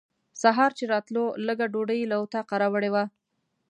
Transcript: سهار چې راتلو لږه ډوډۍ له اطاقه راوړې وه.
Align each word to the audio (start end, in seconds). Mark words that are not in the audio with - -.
سهار 0.41 0.71
چې 0.77 0.83
راتلو 0.93 1.23
لږه 1.47 1.65
ډوډۍ 1.73 2.01
له 2.11 2.15
اطاقه 2.23 2.55
راوړې 2.61 2.89
وه. 2.93 3.03